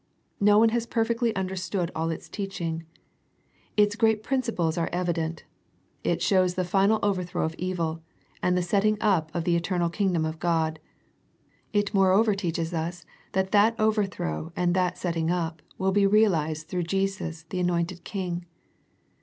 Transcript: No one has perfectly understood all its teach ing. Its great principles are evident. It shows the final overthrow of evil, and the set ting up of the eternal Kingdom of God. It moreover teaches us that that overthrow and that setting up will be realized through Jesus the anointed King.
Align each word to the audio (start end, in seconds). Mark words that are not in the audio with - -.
No 0.39 0.57
one 0.57 0.69
has 0.69 0.87
perfectly 0.87 1.29
understood 1.35 1.91
all 1.93 2.09
its 2.09 2.27
teach 2.27 2.59
ing. 2.59 2.87
Its 3.77 3.95
great 3.95 4.23
principles 4.23 4.75
are 4.75 4.89
evident. 4.91 5.43
It 6.03 6.23
shows 6.23 6.55
the 6.55 6.65
final 6.65 6.97
overthrow 7.03 7.45
of 7.45 7.53
evil, 7.59 8.01
and 8.41 8.57
the 8.57 8.63
set 8.63 8.81
ting 8.81 8.97
up 8.99 9.29
of 9.35 9.43
the 9.43 9.55
eternal 9.55 9.91
Kingdom 9.91 10.25
of 10.25 10.39
God. 10.39 10.79
It 11.71 11.93
moreover 11.93 12.33
teaches 12.33 12.73
us 12.73 13.05
that 13.33 13.51
that 13.51 13.75
overthrow 13.79 14.51
and 14.55 14.73
that 14.73 14.97
setting 14.97 15.29
up 15.29 15.61
will 15.77 15.91
be 15.91 16.07
realized 16.07 16.67
through 16.67 16.85
Jesus 16.89 17.43
the 17.51 17.59
anointed 17.59 18.03
King. 18.03 18.47